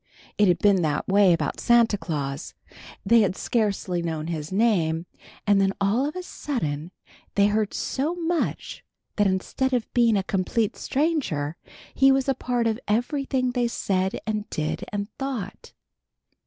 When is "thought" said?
15.19-15.71